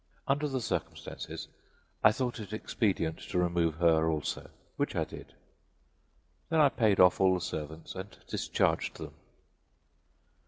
Under 0.27 0.47
the 0.47 0.61
circumstances, 0.61 1.47
I 2.03 2.11
thought 2.11 2.39
it 2.39 2.53
expedient 2.53 3.19
to 3.19 3.37
remove 3.37 3.75
her 3.75 4.09
also, 4.09 4.49
which 4.75 4.95
I 4.95 5.03
did. 5.03 5.35
Then 6.49 6.59
I 6.59 6.69
paid 6.69 6.99
off 6.99 7.21
all 7.21 7.35
the 7.35 7.39
servants 7.39 7.93
and 7.93 8.17
discharged 8.27 8.95
them. 8.97 9.13